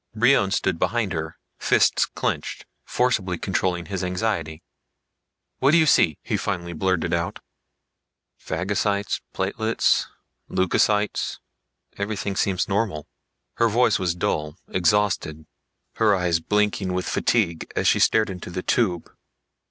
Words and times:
Brion 0.15 0.49
stood 0.49 0.79
behind 0.79 1.13
her, 1.13 1.37
fists 1.59 2.07
clenched, 2.07 2.65
forceably 2.85 3.37
controlling 3.37 3.85
his 3.85 4.03
anxiety. 4.03 4.63
"What 5.59 5.69
do 5.73 5.77
you 5.77 5.85
see?" 5.85 6.17
he 6.23 6.37
finally 6.37 6.73
blurted 6.73 7.13
out. 7.13 7.37
"Phagocytes, 8.43 9.21
platelets... 9.31 10.07
leucocytes... 10.49 11.37
everything 11.99 12.35
seems 12.35 12.67
normal." 12.67 13.05
Her 13.57 13.69
voice 13.69 13.99
was 13.99 14.15
dull, 14.15 14.57
exhausted, 14.69 15.45
her 15.97 16.15
eyes 16.15 16.39
blinking 16.39 16.93
with 16.93 17.05
fatigue 17.05 17.71
as 17.75 17.87
she 17.87 17.99
stared 17.99 18.31
into 18.31 18.49
the 18.49 18.63
tube. 18.63 19.07